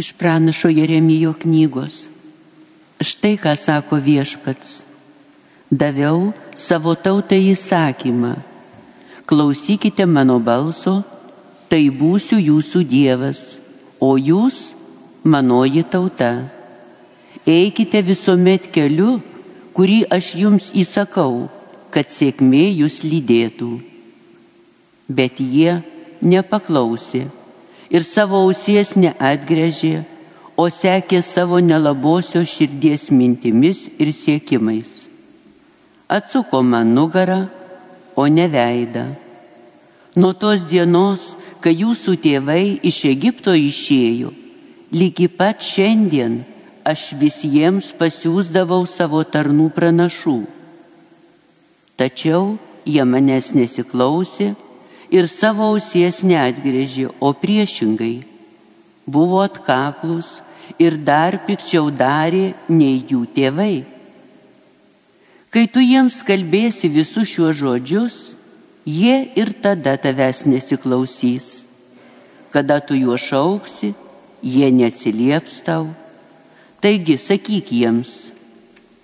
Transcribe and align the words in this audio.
Iš 0.00 0.12
pranašo 0.12 0.68
Jeremijo 0.68 1.34
knygos. 1.42 1.94
Štai 3.04 3.36
ką 3.36 3.52
sako 3.56 3.98
viešpats. 4.00 4.68
Daviau 5.68 6.30
savo 6.56 6.94
tautai 6.96 7.40
įsakymą. 7.52 8.30
Klausykite 9.28 10.06
mano 10.08 10.38
balso, 10.40 10.94
tai 11.68 11.82
būsiu 12.00 12.38
jūsų 12.40 12.80
Dievas, 12.92 13.40
o 14.00 14.16
jūs 14.16 14.72
manoji 15.22 15.82
tauta. 15.92 16.30
Eikite 17.44 18.00
visuomet 18.00 18.70
keliu, 18.72 19.18
kurį 19.76 19.98
aš 20.16 20.30
jums 20.42 20.70
įsakau, 20.84 21.50
kad 21.92 22.08
sėkmė 22.08 22.64
jūs 22.80 23.02
lydėtų. 23.04 23.68
Bet 25.12 25.44
jie 25.44 25.76
nepaklausė 26.24 27.26
ir 27.90 28.06
savo 28.06 28.44
ausies 28.46 28.94
neatgrėžė, 28.96 30.04
o 30.56 30.68
sekė 30.70 31.20
savo 31.24 31.58
nelabosio 31.64 32.42
širdies 32.46 33.08
mintimis 33.10 33.88
ir 33.98 34.12
siekimais. 34.14 35.08
Atsuko 36.10 36.62
man 36.62 36.94
nugarą, 36.94 37.46
o 38.16 38.26
ne 38.26 38.46
veidą. 38.50 39.06
Nuo 40.16 40.32
tos 40.34 40.66
dienos, 40.68 41.34
kai 41.62 41.76
jūsų 41.78 42.16
tėvai 42.24 42.80
iš 42.86 43.04
Egipto 43.10 43.54
išėjo, 43.54 44.32
lygi 44.92 45.28
pat 45.30 45.62
šiandien 45.62 46.40
aš 46.84 47.12
visiems 47.20 47.92
pasiūsdavau 47.98 48.82
savo 48.90 49.22
tarnų 49.22 49.70
pranašų. 49.76 50.38
Tačiau 52.00 52.56
jie 52.88 53.04
manęs 53.04 53.52
nesiklausė, 53.54 54.54
ir 55.10 55.26
savo 55.28 55.72
ausies 55.74 56.22
neatgrėžė, 56.22 57.10
o 57.20 57.32
priešingai 57.34 58.22
buvo 59.10 59.40
atkaklus 59.42 60.38
ir 60.78 60.96
dar 60.96 61.40
pikčiau 61.46 61.90
darė 61.90 62.54
nei 62.68 63.02
jų 63.02 63.24
tėvai. 63.34 63.82
Kai 65.50 65.64
tu 65.66 65.82
jiems 65.82 66.20
kalbėsi 66.22 66.88
visus 66.94 67.26
šiuos 67.32 67.58
žodžius, 67.58 68.18
jie 68.86 69.16
ir 69.34 69.50
tada 69.62 69.96
tavęs 69.98 70.44
nesiklausys. 70.46 71.64
Kada 72.54 72.78
tu 72.78 72.94
juos 72.94 73.22
šauksi, 73.26 73.90
jie 74.42 74.70
neatsilieps 74.70 75.60
tau. 75.66 75.90
Taigi 76.80 77.18
sakyk 77.18 77.72
jiems, 77.74 78.30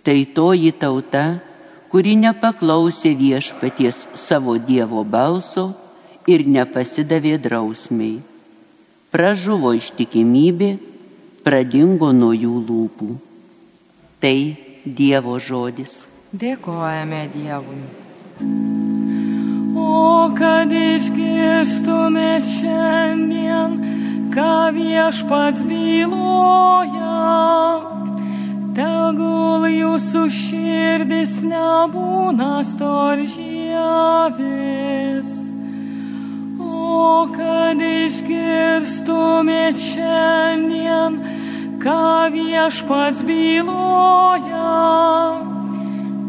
tai 0.06 0.22
toji 0.24 0.70
tauta, 0.72 1.42
kuri 1.90 2.14
nepaklausė 2.18 3.12
viešpaties 3.18 4.06
savo 4.14 4.56
Dievo 4.58 5.02
balso, 5.04 5.74
ir 6.26 6.42
nepasidavė 6.50 7.36
drausmiai. 7.42 8.18
Pražuvo 9.14 9.72
ištikimybė, 9.78 10.70
pradingo 11.46 12.10
nuo 12.12 12.32
jų 12.34 12.56
lūpų. 12.68 13.10
Tai 14.20 14.38
Dievo 14.86 15.38
žodis. 15.42 15.92
Dėkojame 16.36 17.26
Dievui. 17.32 17.80
O 19.76 20.28
kad 20.36 20.72
išgirstume 20.72 22.40
šiandien, 22.44 23.76
ką 24.34 24.56
viešpats 24.76 25.60
byloja, 25.66 27.20
tegul 28.78 29.68
jūsų 29.70 30.22
širdis 30.40 31.38
nebūna 31.46 32.52
storžyavės 32.72 34.85
O 36.96 37.26
kad 37.32 37.80
išgirstumėt 37.82 39.76
šiandien, 39.80 41.16
ką 41.82 42.32
viešpats 42.32 43.20
byloja, 43.26 44.72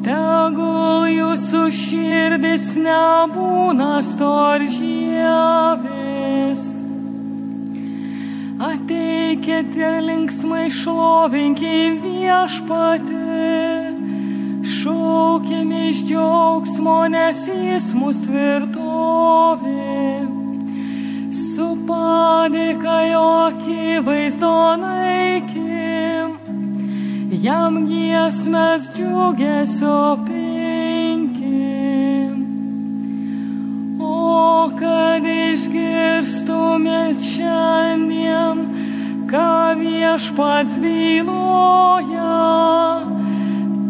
tegul 0.08 1.08
jūsų 1.12 1.62
širdis 1.82 2.66
nebūna 2.84 3.94
storžyavės. 4.10 5.68
Ateikite 8.68 9.92
linksmai 10.10 10.68
šlovinkim 10.74 12.02
viešpatį, 12.04 13.24
šaukim 14.76 15.70
iš 15.86 15.98
džiaugsmo, 16.10 17.00
nes 17.14 17.40
jis 17.48 17.88
mus 17.96 18.18
tvirtovė 18.26 19.77
su 21.58 21.68
padėka 21.90 22.96
jo 23.10 23.22
akivaizdo 23.48 24.58
naikim, 24.78 26.36
jam 27.46 27.80
giesmės 27.90 28.84
džiugesio 28.94 30.02
pinkim. 30.28 32.36
O 34.10 34.12
kad 34.82 35.26
išgirstumėt 35.34 37.26
šiandien, 37.32 38.62
ką 39.34 39.50
viešpats 39.82 40.78
byloja, 40.84 42.38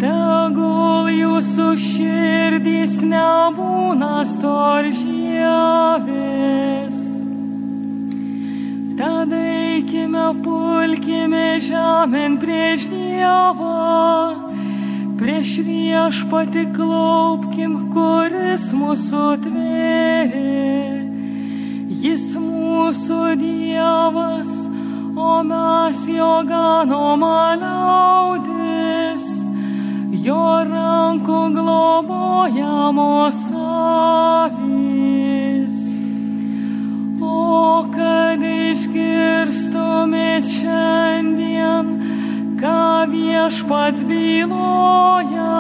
tegul 0.06 1.12
jūsų 1.18 1.68
širdys 1.90 2.96
nebūna 3.12 4.16
storžyavės. 4.38 6.67
Eikime, 9.78 10.34
pulkime 10.42 11.62
žemėn 11.62 12.40
prieš 12.42 12.88
Dievą, 12.90 13.74
prieš 15.20 15.52
viešpati 15.68 16.64
klaupkim, 16.74 17.76
kuris 17.94 18.64
mūsų 18.74 19.26
tvėrė. 19.44 21.04
Jis 22.08 22.26
mūsų 22.42 23.20
Dievas, 23.44 24.50
o 25.14 25.46
mes 25.52 26.02
jo 26.10 26.34
ganoma 26.50 27.54
liaudis, 27.62 29.30
jo 30.26 30.48
rankų 30.74 31.40
globojamos 31.60 33.46
avis. 34.42 35.78
O 37.22 37.86
kad 37.94 38.42
išgirstumėt 40.38 40.46
šiandien, 40.46 41.88
ką 42.60 43.10
viešpats 43.10 44.04
byloja, 44.06 45.58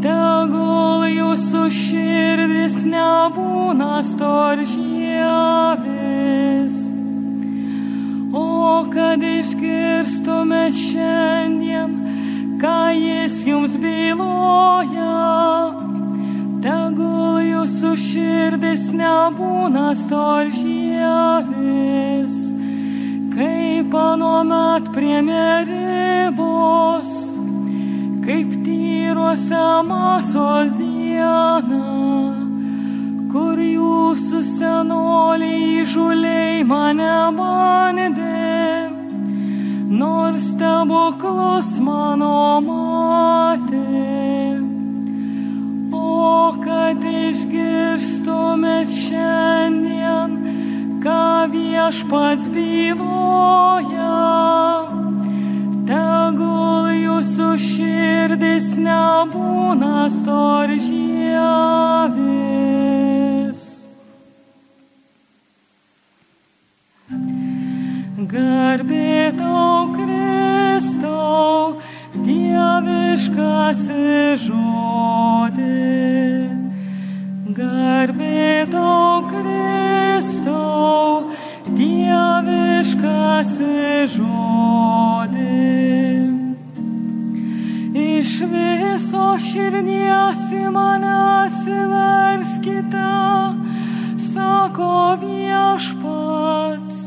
tegul 0.00 1.04
jūsų 1.12 1.70
širdis 1.70 2.84
nebūna 2.88 4.02
storžyavės. 4.04 4.76
O 8.32 8.84
kad 8.92 9.20
išgirstumėt 9.22 10.74
šiandien, 10.74 11.90
ką 12.60 12.92
jis 12.96 13.44
jums 13.44 13.76
byloja, 13.76 15.12
tegul 16.64 17.40
jūsų 17.44 17.96
širdis 17.96 18.92
nebūna 18.92 19.94
storžyavės, 20.06 21.47
anuomet 24.38 24.92
prie 24.94 25.20
meribos, 25.22 27.10
kaip 28.24 28.50
tyruose 28.64 29.82
masos 29.88 30.70
diena, 30.78 31.80
kur 33.32 33.58
jūsų 33.58 34.42
senoliai 34.58 35.84
žuliai 35.92 36.62
mane 36.64 37.34
bandė, 37.38 38.90
nors 39.90 40.44
stebuklus 40.52 41.70
mano 41.82 42.60
matė. 42.68 44.04
O 45.90 46.54
kad 46.62 47.02
išgirstumėt 47.02 48.88
šiandien, 49.02 50.37
viešpats 51.52 52.48
byloja, 52.54 54.16
tegul 55.88 56.90
jūsų 56.96 57.48
širdis 57.68 58.72
nebūna 58.80 60.08
storžyavės. 60.18 61.18
Į 90.54 90.68
mane 90.72 91.10
atsiverskite, 91.44 93.08
sako 94.30 94.92
viešpats, 95.20 97.00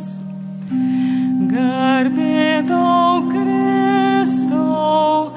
Garbė 1.54 2.46
tau, 2.70 3.16
Kristau, 3.32 5.34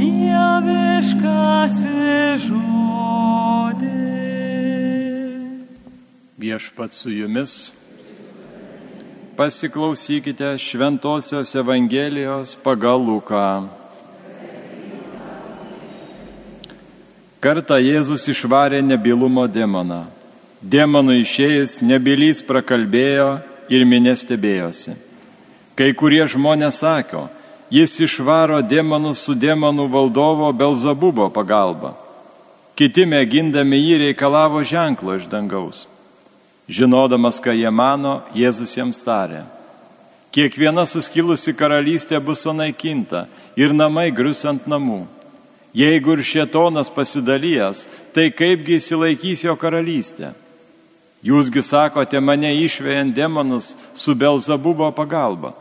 dieviškas 0.00 1.78
žodis. 2.48 3.94
Viešpat 6.42 6.90
su 6.98 7.08
jumis. 7.14 7.83
Pasiklausykite 9.36 10.58
Šventojios 10.58 11.54
Evangelijos 11.54 12.54
pagal 12.62 13.02
Luką. 13.02 13.66
Kartą 17.42 17.80
Jėzus 17.82 18.28
išvarė 18.30 18.78
nebylumo 18.86 19.48
demoną. 19.50 20.04
Demonų 20.62 21.16
išėjęs 21.24 21.80
nebylys 21.82 22.44
prakalbėjo 22.46 23.40
ir 23.74 23.82
minė 23.82 24.14
stebėjosi. 24.14 24.94
Kai 25.74 25.90
kurie 25.98 26.22
žmonės 26.30 26.78
sako, 26.84 27.24
jis 27.74 27.98
išvaro 28.06 28.60
demonus 28.62 29.24
su 29.26 29.34
demonų 29.34 29.88
valdovo 29.90 30.52
Belzabubo 30.54 31.26
pagalba. 31.34 31.96
Kiti 32.78 33.02
mėgindami 33.02 33.82
jį 33.82 33.98
reikalavo 34.06 34.62
ženklo 34.62 35.18
iš 35.18 35.26
dangaus. 35.26 35.88
Žinodamas, 36.68 37.40
ką 37.44 37.52
jie 37.52 37.70
mano, 37.70 38.22
Jėzus 38.32 38.72
jiems 38.76 39.02
tarė. 39.04 39.42
Kiekviena 40.34 40.86
suskilusi 40.88 41.52
karalystė 41.54 42.18
bus 42.18 42.40
sunaikinta 42.42 43.26
ir 43.56 43.74
namai 43.76 44.08
grius 44.10 44.42
ant 44.48 44.64
namų. 44.66 45.04
Jeigu 45.74 46.14
ir 46.16 46.22
šietonas 46.22 46.90
pasidalijęs, 46.90 47.84
tai 48.14 48.30
kaipgi 48.30 48.78
įsilaikys 48.78 49.44
jo 49.44 49.54
karalystė? 49.58 50.32
Jūsgi 51.24 51.62
sakote 51.64 52.20
mane 52.20 52.50
išvėjant 52.64 53.14
demonus 53.14 53.72
su 53.94 54.14
Belzabubo 54.14 54.90
pagalba. 54.94 55.54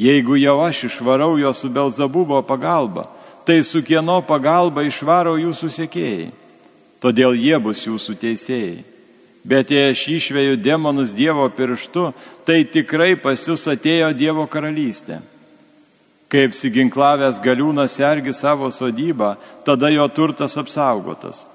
Jeigu 0.00 0.36
jau 0.40 0.60
aš 0.64 0.84
išvarau 0.88 1.36
jo 1.40 1.52
su 1.52 1.68
Belzabubo 1.68 2.42
pagalba, 2.46 3.06
tai 3.44 3.62
su 3.64 3.82
kieno 3.82 4.20
pagalba 4.26 4.84
išvaro 4.86 5.36
jūsų 5.40 5.70
sėkėjai. 5.76 6.30
Todėl 7.00 7.36
jie 7.36 7.58
bus 7.58 7.86
jūsų 7.86 8.16
teisėjai. 8.20 8.80
Bet 9.44 9.70
jei 9.72 9.90
aš 9.94 10.04
išvėjau 10.12 10.58
demonus 10.60 11.14
Dievo 11.16 11.46
pirštu, 11.48 12.10
tai 12.44 12.64
tikrai 12.68 13.14
pas 13.16 13.40
jūs 13.40 13.64
atėjo 13.72 14.10
Dievo 14.16 14.44
karalystė. 14.50 15.20
Kaip 16.30 16.54
siginklavęs 16.54 17.40
galiūnas 17.42 17.96
sergi 17.98 18.34
savo 18.36 18.68
sodybą, 18.70 19.34
tada 19.66 19.90
jo 19.90 20.06
turtas 20.12 20.54
apsaugotas. 20.60 21.46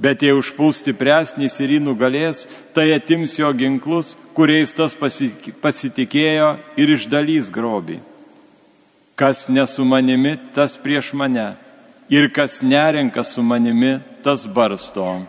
Bet 0.00 0.22
jei 0.24 0.32
užpuls 0.32 0.80
stipresnis 0.80 1.58
ir 1.60 1.76
jį 1.76 1.80
nugalės, 1.84 2.46
tai 2.72 2.90
atims 2.96 3.36
jo 3.38 3.48
ginklus, 3.52 4.14
kuriais 4.36 4.72
tas 4.72 4.96
pasitikėjo 4.96 6.54
ir 6.80 6.94
išdalys 6.96 7.52
grobį. 7.52 8.00
Kas 9.16 9.50
nesu 9.52 9.84
manimi, 9.84 10.38
tas 10.56 10.78
prieš 10.80 11.12
mane. 11.12 11.52
Ir 12.08 12.30
kas 12.32 12.62
nerenka 12.64 13.22
su 13.22 13.44
manimi, 13.44 13.98
tas 14.24 14.46
barsto. 14.48 15.20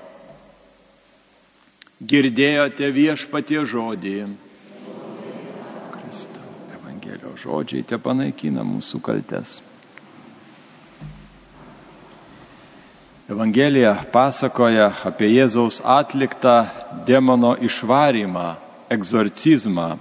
Girdėjote 2.01 2.88
viešpatie 2.89 3.59
žodį. 3.62 4.15
Kristau, 5.94 6.48
Evangelijos 6.74 7.44
žodžiai 7.44 7.86
te 7.86 8.00
panaikina 8.01 8.63
mūsų 8.65 9.01
kaltes. 9.06 9.59
Evangelija 13.30 13.94
pasakoja 14.12 14.89
apie 15.06 15.30
Jėzaus 15.30 15.77
atliktą 15.86 16.65
demono 17.06 17.53
išvarymą, 17.62 18.47
egzorcizmą. 18.89 19.94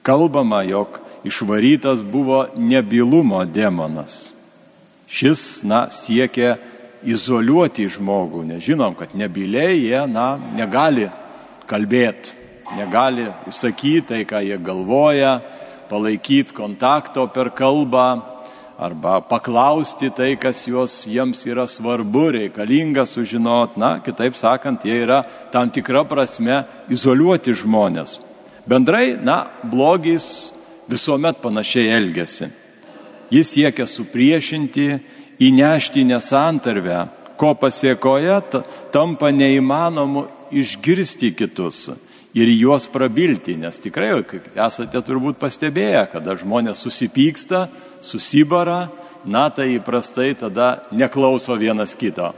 Kalbama, 0.00 0.62
jog 0.64 0.96
išvarytas 1.28 2.00
buvo 2.00 2.46
nebylumo 2.56 3.44
demonas. 3.44 4.32
Šis, 5.12 5.60
na, 5.62 5.90
siekia 5.92 6.56
izoliuoti 7.06 7.88
žmogų, 7.90 8.44
nežinom, 8.48 8.94
kad 8.98 9.14
nebyliai 9.16 9.78
jie, 9.78 10.00
na, 10.10 10.34
negali 10.56 11.08
kalbėti, 11.70 12.34
negali 12.76 13.28
įsakyti 13.50 14.06
tai, 14.10 14.20
ką 14.28 14.42
jie 14.44 14.58
galvoja, 14.62 15.38
palaikyti 15.90 16.54
kontakto 16.54 17.26
per 17.34 17.50
kalbą 17.56 18.20
arba 18.80 19.18
paklausti 19.20 20.08
tai, 20.16 20.34
kas 20.40 20.62
juos, 20.68 21.02
jiems 21.04 21.42
yra 21.48 21.66
svarbu, 21.68 22.30
reikalinga 22.38 23.04
sužinot. 23.08 23.76
Na, 23.80 23.98
kitaip 24.04 24.38
sakant, 24.38 24.86
jie 24.86 25.02
yra 25.04 25.20
tam 25.52 25.68
tikra 25.72 26.06
prasme 26.08 26.62
izoliuoti 26.88 27.52
žmonės. 27.60 28.16
Bendrai, 28.70 29.18
na, 29.20 29.42
blogis 29.66 30.52
visuomet 30.88 31.42
panašiai 31.42 31.92
elgesi. 31.92 32.48
Jis 33.30 33.52
siekia 33.54 33.86
supriešinti, 33.86 34.88
įnešti 35.40 36.04
nesantarvę, 36.04 37.06
ko 37.40 37.54
pasiekoje 37.56 38.36
tampa 38.92 39.30
neįmanomu 39.32 40.26
išgirsti 40.52 41.32
kitus 41.32 41.88
ir 42.36 42.50
juos 42.52 42.86
prabilti, 42.86 43.56
nes 43.58 43.80
tikrai, 43.82 44.12
esate 44.54 45.00
turbūt 45.02 45.40
pastebėję, 45.40 46.04
kada 46.12 46.36
žmonės 46.38 46.84
susipyksta, 46.84 47.66
susibara, 48.04 48.90
na 49.24 49.48
tai 49.50 49.74
įprastai 49.76 50.34
tada 50.38 50.84
neklauso 50.92 51.56
vienas 51.58 51.96
kito. 51.98 52.30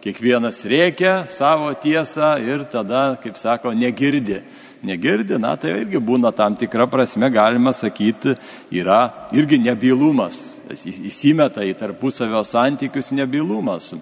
Kiekvienas 0.00 0.62
reikia 0.64 1.26
savo 1.28 1.72
tiesą 1.76 2.38
ir 2.40 2.64
tada, 2.70 3.18
kaip 3.20 3.36
sako, 3.36 3.74
negirdi 3.76 4.38
negirdi, 4.82 5.38
na 5.38 5.54
tai 5.60 5.74
irgi 5.82 6.00
būna 6.00 6.32
tam 6.36 6.56
tikra 6.56 6.86
prasme, 6.90 7.30
galima 7.32 7.72
sakyti, 7.76 8.36
yra 8.72 9.28
irgi 9.36 9.60
nebylumas, 9.60 10.40
įsimeta 10.70 11.64
į 11.66 11.74
tarpusavio 11.78 12.42
santykius 12.46 13.12
nebylumas. 13.16 13.92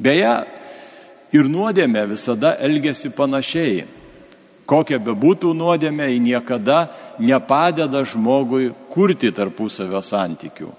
Beje, 0.00 0.34
ir 1.32 1.48
nuodėmė 1.50 2.06
visada 2.10 2.56
elgesi 2.60 3.12
panašiai. 3.14 3.86
Kokia 4.70 5.00
bebūtų 5.02 5.50
nuodėmė, 5.56 6.12
ji 6.12 6.20
niekada 6.22 6.84
nepadeda 7.18 8.04
žmogui 8.06 8.70
kurti 8.92 9.32
tarpusavio 9.34 9.98
santykių. 9.98 10.70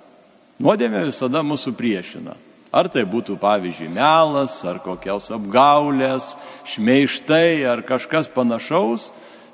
Nuodėmė 0.62 1.04
visada 1.10 1.42
mūsų 1.44 1.74
priešina. 1.76 2.38
Ar 2.72 2.88
tai 2.88 3.04
būtų, 3.04 3.36
pavyzdžiui, 3.42 3.90
melas, 3.92 4.54
ar 4.64 4.78
kokios 4.80 5.28
apgaulės, 5.36 6.38
šmeištai, 6.72 7.66
ar 7.68 7.82
kažkas 7.84 8.32
panašaus, 8.32 9.10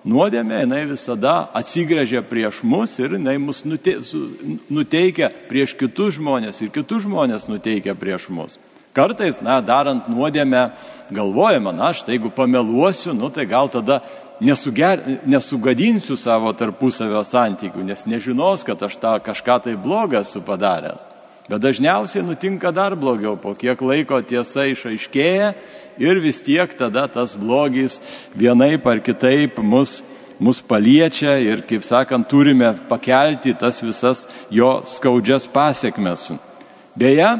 nuodėmė, 0.07 0.61
jinai 0.63 0.83
visada 0.89 1.35
atsigrėžia 1.57 2.23
prieš 2.25 2.63
mus 2.63 2.95
ir 3.01 3.17
jinai 3.17 3.37
mus 3.41 3.63
nuteikia 3.67 5.31
prieš 5.49 5.75
kitus 5.79 6.17
žmonės 6.17 6.61
ir 6.63 6.71
kitus 6.73 7.03
žmonės 7.05 7.47
nuteikia 7.51 7.95
prieš 7.97 8.29
mus. 8.33 8.57
Kartais, 8.97 9.37
na, 9.45 9.59
darant 9.61 10.07
nuodėmę, 10.09 10.71
galvojama, 11.13 11.69
na, 11.75 11.91
štai 11.93 12.15
jeigu 12.15 12.31
pameluosiu, 12.33 13.13
nu, 13.13 13.29
tai 13.29 13.45
gal 13.45 13.69
tada 13.69 13.99
nesuger, 14.41 15.03
nesugadinsiu 15.29 16.17
savo 16.17 16.49
tarpusavio 16.57 17.21
santykių, 17.21 17.85
nes 17.85 18.07
nežinos, 18.09 18.65
kad 18.65 18.81
aš 18.87 18.97
tą 18.97 19.13
kažką 19.21 19.59
tai 19.67 19.75
blogą 19.77 20.23
esu 20.25 20.41
padaręs. 20.41 21.16
Bet 21.47 21.63
dažniausiai 21.63 22.25
nutinka 22.27 22.73
dar 22.75 22.91
blogiau, 22.99 23.37
po 23.39 23.53
kiek 23.55 23.79
laiko 23.79 24.19
tiesa 24.19 24.65
išaiškėja 24.67 25.53
ir 25.95 26.19
vis 26.19 26.41
tiek 26.43 26.73
tada 26.75 27.05
tas 27.07 27.31
blogis 27.39 28.01
vienaip 28.35 28.83
ar 28.83 28.99
kitaip 28.99 29.61
mus, 29.63 30.01
mus 30.43 30.59
paliečia 30.59 31.37
ir, 31.39 31.63
kaip 31.63 31.87
sakant, 31.87 32.27
turime 32.27 32.73
pakelti 32.89 33.55
tas 33.55 33.79
visas 33.79 34.25
jo 34.51 34.81
skaudžias 34.91 35.47
pasiekmes. 35.47 36.33
Beje, 36.99 37.31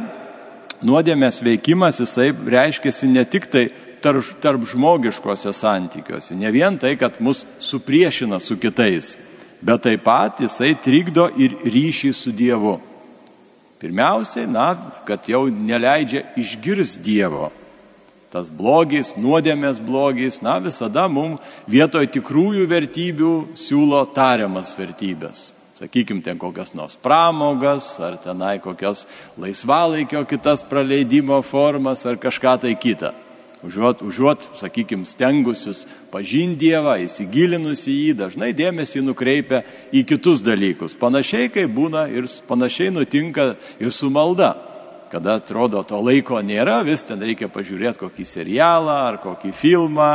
nuodėmės 0.88 1.44
veikimas 1.44 2.00
jisai 2.00 2.32
reiškiasi 2.32 3.12
ne 3.12 3.28
tik 3.28 3.52
tai 3.52 3.68
tarp, 4.00 4.24
tarp 4.40 4.64
žmogiškose 4.72 5.52
santykiuose, 5.52 6.32
ne 6.40 6.52
vien 6.56 6.80
tai, 6.80 6.96
kad 6.96 7.20
mus 7.20 7.44
supriešina 7.60 8.40
su 8.40 8.56
kitais, 8.56 9.18
bet 9.60 9.84
taip 9.84 10.08
pat 10.08 10.40
jisai 10.40 10.78
trikdo 10.80 11.28
ir 11.36 11.60
ryšį 11.68 12.16
su 12.16 12.32
Dievu. 12.32 12.78
Pirmiausiai, 13.78 14.48
na, 14.50 14.72
kad 15.06 15.28
jau 15.30 15.46
neleidžia 15.54 16.24
išgirs 16.40 16.96
Dievo. 17.06 17.52
Tas 18.34 18.50
blogis, 18.52 19.14
nuodėmės 19.16 19.78
blogis, 19.80 20.42
na, 20.44 20.58
visada 20.60 21.06
mums 21.08 21.40
vietoj 21.70 22.10
tikrųjų 22.18 22.66
vertybių 22.68 23.36
siūlo 23.56 24.02
tariamas 24.16 24.74
vertybės. 24.78 25.52
Sakykime, 25.78 26.24
ten 26.26 26.40
kokias 26.42 26.74
nors 26.74 26.98
pramogas, 26.98 27.92
ar 28.02 28.18
tenai 28.18 28.58
kokias 28.60 29.06
laisvalaikio 29.38 30.24
kitas 30.26 30.66
praleidimo 30.66 31.38
formas, 31.46 32.02
ar 32.10 32.18
kažką 32.18 32.58
tai 32.66 32.74
kitą. 32.74 33.14
Užuot, 33.66 34.04
užuot 34.06 34.44
sakykime, 34.60 35.06
stengusius 35.10 35.88
pažinti 36.14 36.68
Dievą, 36.68 36.94
įsigilinus 37.02 37.88
į 37.90 37.96
jį, 37.96 38.12
dažnai 38.20 38.52
dėmesį 38.54 39.02
nukreipia 39.02 39.64
į 39.90 40.04
kitus 40.06 40.44
dalykus. 40.46 40.94
Panašiai 40.94 41.50
kaip 41.50 41.74
būna 41.74 42.06
ir 42.14 42.30
panašiai 42.50 42.94
nutinka 42.94 43.56
ir 43.82 43.90
su 43.90 44.12
malda 44.14 44.54
kada 45.12 45.38
atrodo 45.40 45.82
to 45.88 46.00
laiko 46.04 46.40
nėra, 46.44 46.82
vis 46.86 47.04
ten 47.08 47.22
reikia 47.24 47.48
pažiūrėti 47.52 48.02
kokį 48.02 48.26
serialą 48.28 48.96
ar 49.08 49.18
kokį 49.24 49.54
filmą 49.56 50.10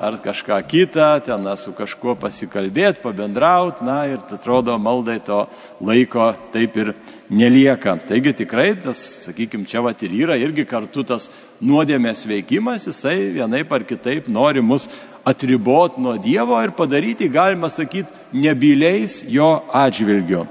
ar 0.00 0.18
kažką 0.22 0.60
kitą, 0.70 1.08
ten 1.26 1.42
na, 1.42 1.56
su 1.58 1.74
kažkuo 1.76 2.14
pasikalbėti, 2.20 3.02
pabendrauti, 3.02 3.84
na 3.86 4.04
ir 4.10 4.22
atrodo 4.36 4.78
maldai 4.78 5.18
to 5.24 5.42
laiko 5.80 6.30
taip 6.54 6.78
ir 6.78 6.94
nelieka. 7.30 7.96
Taigi 8.08 8.34
tikrai 8.44 8.70
tas, 8.80 9.02
sakykime, 9.26 9.66
čia 9.66 9.82
va 9.82 9.94
ir 10.00 10.14
yra 10.22 10.38
irgi 10.38 10.66
kartu 10.68 11.04
tas 11.04 11.30
nuodėmės 11.60 12.26
veikimas, 12.28 12.86
jisai 12.86 13.32
vienaip 13.34 13.72
ar 13.72 13.86
kitaip 13.88 14.28
nori 14.28 14.62
mus 14.62 14.88
atriboti 15.26 16.00
nuo 16.00 16.16
Dievo 16.22 16.58
ir 16.62 16.70
padaryti, 16.70 17.28
galima 17.28 17.68
sakyti, 17.68 18.12
nebyliais 18.32 19.24
jo 19.26 19.56
atžvilgiu. 19.74 20.46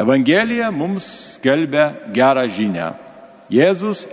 Evangelija 0.00 0.70
mums 0.70 1.04
skelbia 1.36 1.90
gerą 2.14 2.46
žinę. 2.48 2.92
Jėzus 3.52 4.06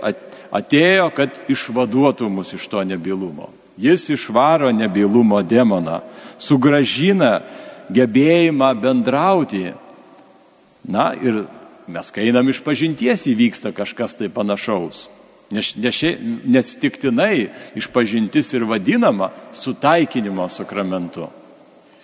atėjo, 0.52 1.06
kad 1.16 1.36
išvaduotų 1.48 2.28
mus 2.28 2.52
iš 2.52 2.66
to 2.68 2.82
nebylumo. 2.84 3.48
Jis 3.78 4.08
išvaro 4.10 4.68
nebylumo 4.74 5.38
demoną, 5.46 6.00
sugražina 6.36 7.38
gebėjimą 7.94 8.72
bendrauti. 8.82 9.70
Na 10.84 11.12
ir 11.14 11.46
mes, 11.86 12.10
kai 12.12 12.26
einam 12.28 12.50
iš 12.50 12.60
pažinties, 12.66 13.24
įvyksta 13.30 13.72
kažkas 13.72 14.18
tai 14.18 14.28
panašaus. 14.28 15.06
Nes, 15.48 15.72
nes 16.44 16.74
tiktinai 16.76 17.48
išpažintis 17.78 18.52
ir 18.52 18.68
vadinama 18.68 19.30
sutaikinimo 19.56 20.50
sakramentu. 20.52 21.30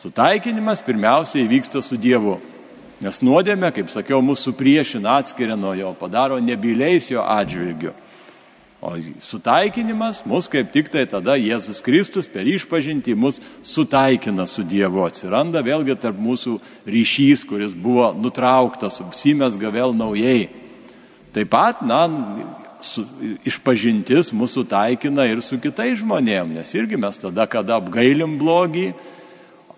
Sutaikinimas 0.00 0.80
pirmiausia 0.80 1.42
įvyksta 1.44 1.84
su 1.84 2.00
Dievu. 2.00 2.38
Nes 3.02 3.20
nuodėmė, 3.24 3.72
kaip 3.74 3.90
sakiau, 3.90 4.20
mūsų 4.22 4.54
priešina, 4.58 5.18
atskiria 5.18 5.56
nuo 5.58 5.74
jo, 5.74 5.90
padaro 5.98 6.38
nebyliais 6.42 7.10
jo 7.10 7.24
atžvilgiu. 7.26 7.92
O 8.84 8.92
sutaikinimas 9.24 10.20
mus 10.28 10.44
kaip 10.52 10.68
tik 10.68 10.90
tai 10.92 11.06
tada 11.08 11.38
Jėzus 11.40 11.80
Kristus 11.80 12.26
per 12.28 12.44
išpažinti 12.44 13.14
mus 13.16 13.38
sutaikina 13.64 14.44
su 14.44 14.60
Dievu. 14.60 15.06
Atsiranda 15.06 15.62
vėlgi 15.64 15.96
tarp 16.02 16.18
mūsų 16.20 16.58
ryšys, 16.84 17.46
kuris 17.48 17.72
buvo 17.72 18.10
nutrauktas, 18.12 19.00
apsimesga 19.00 19.72
vėl 19.72 19.96
naujai. 19.96 20.50
Taip 21.32 21.48
pat, 21.50 21.80
na, 21.80 22.04
su, 22.84 23.06
išpažintis 23.48 24.34
mūsų 24.36 24.66
taikina 24.68 25.24
ir 25.32 25.40
su 25.42 25.56
kitais 25.62 25.96
žmonėmis, 26.02 26.60
nes 26.60 26.74
irgi 26.76 27.00
mes 27.00 27.18
tada, 27.18 27.48
kada 27.48 27.78
apgailim 27.80 28.36
blogį, 28.40 28.90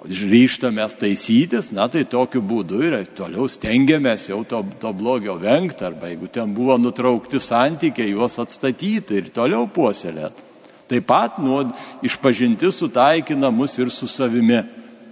ryštamės 0.07 0.97
taisytis, 1.01 1.71
na 1.75 1.89
tai 1.91 2.05
tokiu 2.09 2.43
būdu 2.45 2.81
ir 2.87 2.97
toliau 3.17 3.49
stengiamės 3.51 4.29
jau 4.31 4.43
to, 4.49 4.63
to 4.81 4.93
blogio 4.97 5.37
vengti, 5.41 5.85
arba 5.87 6.11
jeigu 6.13 6.31
ten 6.33 6.55
buvo 6.55 6.79
nutraukti 6.79 7.41
santykiai, 7.43 8.13
juos 8.15 8.39
atstatyti 8.43 9.21
ir 9.21 9.31
toliau 9.35 9.67
puoselėti. 9.67 10.45
Taip 10.87 11.07
pat 11.09 11.39
nuod, 11.43 11.73
išpažinti 12.07 12.71
sutaikina 12.71 13.51
mus 13.51 13.75
ir 13.79 13.91
su 13.91 14.07
savimi. 14.07 14.63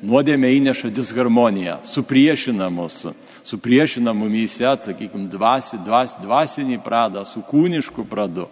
Nuodėmė 0.05 0.51
įneša 0.59 0.91
disharmoniją, 0.93 1.79
supriešina 1.89 2.69
mus, 2.71 3.07
supriešina 3.47 4.13
mumyse, 4.13 4.69
sakykime, 4.85 5.31
dvasi, 5.33 5.79
dvas, 5.87 6.13
dvasinį 6.21 6.77
pradą 6.85 7.25
su 7.27 7.41
kūnišku 7.49 8.05
pradu. 8.11 8.45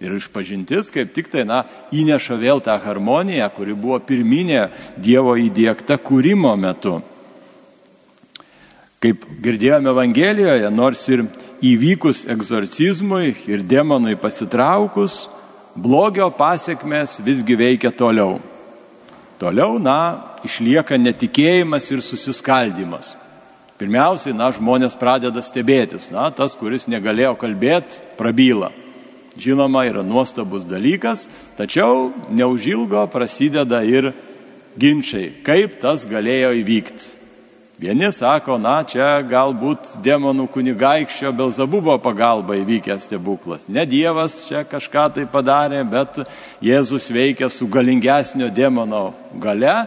Ir 0.00 0.14
išpažintis 0.16 0.88
kaip 0.88 1.12
tik 1.12 1.28
tai, 1.28 1.42
na, 1.44 1.60
įneša 1.92 2.38
vėl 2.40 2.62
tą 2.64 2.72
harmoniją, 2.80 3.50
kuri 3.52 3.74
buvo 3.76 3.98
pirminė 4.00 4.70
Dievo 4.96 5.34
įdėkta 5.36 5.98
kūrimo 6.00 6.54
metu. 6.56 7.02
Kaip 9.00 9.26
girdėjome 9.44 9.92
Evangelijoje, 9.92 10.72
nors 10.72 11.04
ir 11.12 11.26
įvykus 11.64 12.24
egzorcizmui 12.32 13.34
ir 13.48 13.60
demonui 13.60 14.16
pasitraukus, 14.20 15.26
blogio 15.76 16.30
pasiekmes 16.32 17.18
visgi 17.20 17.60
veikia 17.60 17.92
toliau. 17.92 18.38
Toliau, 19.40 19.76
na, 19.80 20.00
išlieka 20.48 20.96
netikėjimas 20.96 21.92
ir 21.92 22.00
susiskaldimas. 22.04 23.18
Pirmiausiai, 23.80 24.32
na, 24.36 24.48
žmonės 24.52 24.96
pradeda 24.96 25.44
stebėtis. 25.44 26.08
Na, 26.12 26.30
tas, 26.32 26.56
kuris 26.56 26.88
negalėjo 26.88 27.36
kalbėti, 27.40 28.00
prabyla 28.16 28.72
žinoma, 29.38 29.84
yra 29.88 30.02
nuostabus 30.02 30.66
dalykas, 30.68 31.28
tačiau 31.58 32.10
neužilgo 32.30 33.06
prasideda 33.12 33.82
ir 33.84 34.12
ginčiai, 34.80 35.32
kaip 35.46 35.80
tas 35.82 36.06
galėjo 36.08 36.54
įvykti. 36.60 37.16
Vieni 37.80 38.10
sako, 38.12 38.58
na, 38.60 38.82
čia 38.84 39.22
galbūt 39.24 39.94
demonų 40.04 40.44
kunigaikščio 40.52 41.30
Belzabubo 41.32 41.94
pagalba 42.04 42.58
įvykęs 42.58 43.06
stebuklas. 43.08 43.62
Ne 43.72 43.86
Dievas 43.88 44.34
čia 44.44 44.66
kažką 44.68 45.06
tai 45.14 45.24
padarė, 45.24 45.80
bet 45.88 46.18
Jėzus 46.60 47.08
veikia 47.08 47.48
su 47.48 47.64
galingesnio 47.72 48.50
demono 48.52 49.14
gale 49.40 49.78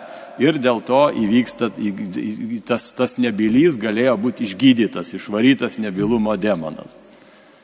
ir 0.42 0.58
dėl 0.58 0.82
to 0.82 1.04
įvyksta, 1.22 1.70
tas, 2.66 2.90
tas 2.98 3.14
nebylys 3.22 3.78
galėjo 3.78 4.18
būti 4.26 4.50
išgydytas, 4.50 5.14
išvarytas 5.14 5.78
nebylumo 5.78 6.34
demonas. 6.34 7.03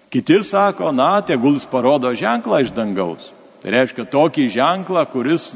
Kiti 0.09 0.43
sako, 0.43 0.91
na, 0.91 1.21
tegul 1.21 1.53
jis 1.53 1.67
parodo 1.69 2.09
ženklą 2.17 2.63
iš 2.63 2.73
dangaus. 2.73 3.29
Tai 3.59 3.73
reiškia 3.75 4.05
tokį 4.09 4.47
ženklą, 4.55 5.03
kuris, 5.11 5.51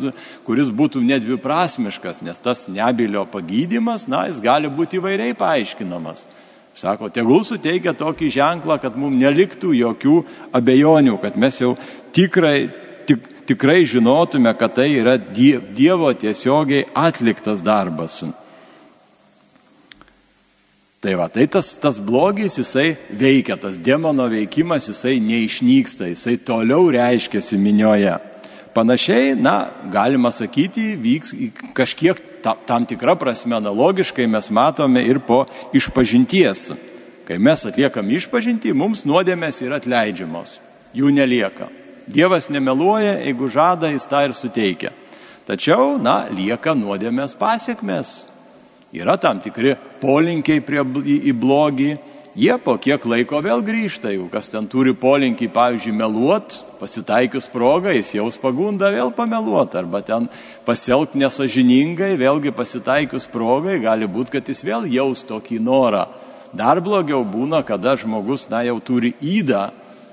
kuris 0.46 0.70
būtų 0.70 1.02
nedviprasmiškas, 1.08 2.20
nes 2.22 2.38
tas 2.38 2.68
nebilio 2.68 3.24
pagydymas, 3.26 4.06
na, 4.12 4.28
jis 4.28 4.44
gali 4.44 4.70
būti 4.70 5.00
įvairiai 5.00 5.34
paaiškinamas. 5.40 6.26
Sako, 6.78 7.10
tegul 7.14 7.46
suteikia 7.48 7.94
tokį 7.98 8.30
ženklą, 8.34 8.80
kad 8.82 8.98
mums 8.98 9.18
neliktų 9.22 9.74
jokių 9.78 10.20
abejonių, 10.58 11.18
kad 11.22 11.38
mes 11.40 11.62
jau 11.62 11.76
tikrai, 12.14 12.68
tik, 13.10 13.26
tikrai 13.50 13.84
žinotume, 13.90 14.54
kad 14.58 14.76
tai 14.78 14.90
yra 14.98 15.16
Dievo 15.18 16.12
tiesiogiai 16.18 16.88
atliktas 16.98 17.62
darbas. 17.66 18.24
Tai 21.04 21.18
va, 21.20 21.26
tai 21.28 21.50
tas, 21.52 21.74
tas 21.76 21.98
blogis, 22.00 22.56
jisai 22.56 22.94
veikia, 23.12 23.58
tas 23.60 23.76
demono 23.76 24.24
veikimas, 24.32 24.86
jisai 24.88 25.18
neišnyksta, 25.20 26.08
jisai 26.14 26.38
toliau 26.40 26.88
reiškiasi 26.96 27.60
minioje. 27.60 28.14
Panašiai, 28.74 29.34
na, 29.36 29.68
galima 29.92 30.32
sakyti, 30.32 30.94
vyks 30.96 31.36
kažkiek 31.76 32.24
ta, 32.40 32.56
tam 32.56 32.88
tikrą 32.88 33.18
prasme 33.20 33.60
analogiškai 33.60 34.30
mes 34.32 34.48
matome 34.48 35.04
ir 35.04 35.20
po 35.20 35.44
išpažinties. 35.76 36.72
Kai 37.28 37.36
mes 37.36 37.68
atliekam 37.68 38.08
išpažinti, 38.08 38.72
mums 38.72 39.04
nuodėmės 39.04 39.60
yra 39.68 39.84
atleidžiamos, 39.84 40.56
jų 40.96 41.12
nelieka. 41.20 41.68
Dievas 42.08 42.48
nemeluoja, 42.48 43.20
jeigu 43.28 43.52
žada, 43.52 43.92
jis 43.92 44.08
tą 44.08 44.24
ir 44.24 44.40
suteikia. 44.40 44.96
Tačiau, 45.44 45.98
na, 46.00 46.22
lieka 46.32 46.72
nuodėmės 46.80 47.36
pasiekmes. 47.36 48.22
Yra 48.94 49.18
tam 49.18 49.40
tikri 49.42 49.74
polinkiai 50.02 50.62
prie, 50.62 50.84
į, 50.86 51.16
į 51.32 51.34
blogį, 51.34 51.94
jie 52.38 52.54
po 52.62 52.76
kiek 52.78 53.02
laiko 53.10 53.40
vėl 53.42 53.64
grįžta, 53.66 54.12
jeigu 54.14 54.28
kas 54.30 54.52
ten 54.54 54.68
turi 54.70 54.94
polinkį, 54.94 55.48
pavyzdžiui, 55.54 55.94
meluot, 55.98 56.60
pasitaikius 56.78 57.50
progą, 57.50 57.90
jis 57.96 58.12
jaus 58.20 58.38
pagundą 58.38 58.92
vėl 58.94 59.10
pameluot, 59.18 59.74
arba 59.82 60.04
ten 60.06 60.28
pasielgti 60.68 61.24
nesažiningai, 61.24 62.12
vėlgi 62.22 62.54
pasitaikius 62.54 63.26
progai, 63.34 63.80
gali 63.82 64.06
būti, 64.06 64.36
kad 64.38 64.54
jis 64.54 64.62
vėl 64.62 64.86
jaus 64.86 65.26
tokį 65.26 65.58
norą. 65.66 66.06
Dar 66.54 66.78
blogiau 66.86 67.24
būna, 67.26 67.64
kada 67.66 67.96
žmogus, 67.98 68.46
na, 68.54 68.62
jau 68.62 68.78
turi 68.78 69.16
įdą, 69.18 69.72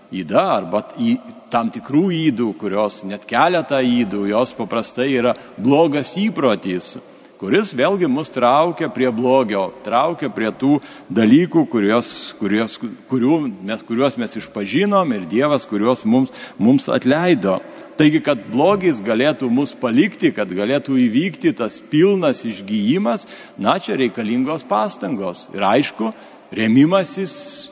įdą 0.08 0.46
arba 0.56 0.86
į 0.96 1.18
tam 1.52 1.68
tikrų 1.68 2.06
įdų, 2.30 2.48
kurios 2.56 3.02
net 3.04 3.28
keletą 3.28 3.84
įdų, 3.84 4.24
jos 4.32 4.56
paprastai 4.56 5.10
yra 5.18 5.36
blogas 5.60 6.16
įprotis 6.16 6.94
kuris 7.40 7.72
vėlgi 7.72 8.08
mus 8.10 8.28
traukia 8.32 8.90
prie 8.92 9.08
blogio, 9.16 9.70
traukia 9.84 10.28
prie 10.32 10.50
tų 10.52 10.76
dalykų, 11.08 11.64
kurios, 11.72 12.10
kurios, 12.36 12.76
kurių 13.08 13.38
mes, 13.64 13.84
kuriuos 13.88 14.18
mes 14.20 14.36
išpažinom 14.42 15.14
ir 15.16 15.24
Dievas, 15.30 15.64
kuriuos 15.68 16.04
mums, 16.04 16.34
mums 16.60 16.90
atleido. 16.92 17.58
Taigi, 17.96 18.20
kad 18.24 18.44
blogis 18.52 19.00
galėtų 19.04 19.48
mus 19.52 19.72
palikti, 19.76 20.34
kad 20.36 20.52
galėtų 20.52 20.98
įvykti 21.00 21.54
tas 21.56 21.80
pilnas 21.80 22.44
išgyjimas, 22.48 23.26
na 23.60 23.78
čia 23.80 23.96
reikalingos 24.00 24.64
pastangos. 24.68 25.48
Ir 25.56 25.64
aišku, 25.68 26.12
remimasis 26.52 27.70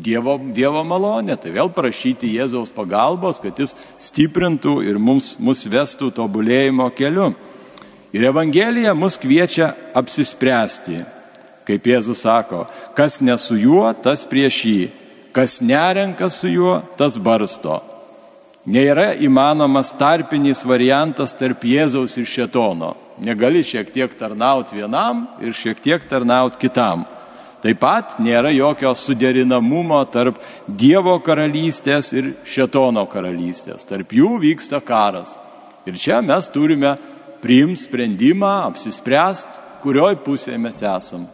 Dievo, 0.00 0.36
dievo 0.54 0.80
malonė, 0.86 1.34
tai 1.36 1.50
vėl 1.52 1.68
prašyti 1.74 2.28
Jėzaus 2.30 2.70
pagalbos, 2.72 3.40
kad 3.42 3.58
jis 3.58 3.74
stiprintų 4.00 4.78
ir 4.86 5.00
mums, 5.02 5.34
mus 5.42 5.66
vestų 5.68 6.12
tobulėjimo 6.16 6.86
keliu. 6.96 7.32
Ir 8.12 8.24
Evangelija 8.26 8.94
mus 8.94 9.18
kviečia 9.20 9.72
apsispręsti. 9.94 11.04
Kaip 11.66 11.86
Jėzus 11.86 12.24
sako, 12.24 12.64
kas 12.96 13.20
ne 13.22 13.36
su 13.38 13.54
juo, 13.54 13.84
tas 14.02 14.24
prieš 14.26 14.64
jį, 14.66 14.88
kas 15.32 15.60
nerenka 15.62 16.30
su 16.30 16.50
juo, 16.50 16.80
tas 16.98 17.18
barsto. 17.20 17.78
Nėra 18.66 19.14
įmanomas 19.22 19.92
tarpinis 19.96 20.64
variantas 20.66 21.32
tarp 21.38 21.62
Jėzaus 21.64 22.18
ir 22.18 22.26
Šetono. 22.28 22.96
Negali 23.22 23.62
šiek 23.64 23.88
tiek 23.92 24.12
tarnauti 24.18 24.76
vienam 24.76 25.24
ir 25.40 25.54
šiek 25.56 25.80
tiek 25.80 26.04
tarnauti 26.08 26.60
kitam. 26.60 27.06
Taip 27.60 27.80
pat 27.80 28.18
nėra 28.20 28.50
jokio 28.52 28.92
suderinamumo 28.96 30.00
tarp 30.12 30.40
Dievo 30.66 31.18
karalystės 31.24 32.12
ir 32.16 32.34
Šetono 32.44 33.06
karalystės. 33.08 33.86
Tarp 33.88 34.12
jų 34.16 34.38
vyksta 34.42 34.80
karas. 34.84 35.36
Ir 35.88 35.96
čia 36.00 36.20
mes 36.24 36.48
turime 36.52 36.96
priimti 37.42 37.82
sprendimą, 37.84 38.52
apsispręsti, 38.70 39.58
kurioj 39.82 40.18
pusėje 40.24 40.58
mes 40.60 40.82
esam. 40.84 41.26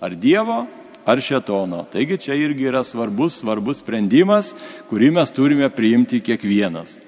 Ar 0.00 0.14
Dievo, 0.14 0.62
ar 1.08 1.20
Šetono. 1.20 1.84
Taigi 1.92 2.18
čia 2.20 2.36
irgi 2.36 2.68
yra 2.68 2.84
svarbus, 2.84 3.40
svarbus 3.40 3.80
sprendimas, 3.82 4.52
kurį 4.90 5.10
mes 5.16 5.32
turime 5.32 5.70
priimti 5.72 6.20
kiekvienas. 6.20 6.98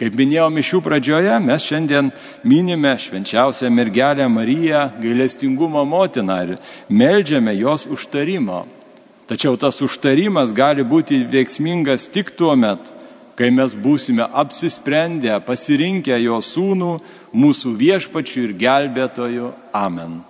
Kaip 0.00 0.16
minėjau 0.18 0.48
mišių 0.50 0.80
pradžioje, 0.82 1.34
mes 1.44 1.62
šiandien 1.62 2.08
minime 2.48 2.96
švenčiausią 2.98 3.70
mergelę 3.70 4.26
Mariją, 4.26 4.88
gailestingumo 4.98 5.84
motiną 5.86 6.38
ir 6.42 6.56
melžiame 6.90 7.54
jos 7.54 7.86
užtarimo. 7.86 8.64
Tačiau 9.30 9.54
tas 9.56 9.78
užtarimas 9.84 10.50
gali 10.56 10.82
būti 10.82 11.20
veiksmingas 11.30 12.08
tik 12.10 12.34
tuo 12.34 12.56
met, 12.58 12.82
kai 13.42 13.50
mes 13.50 13.72
būsime 13.74 14.22
apsisprendę, 14.38 15.34
pasirinkę 15.42 16.14
jo 16.22 16.38
sūnų, 16.38 16.92
mūsų 17.34 17.74
viešpačių 17.80 18.44
ir 18.46 18.52
gelbėtojų. 18.60 19.48
Amen. 19.74 20.20